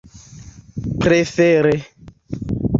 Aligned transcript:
prefere 1.03 1.79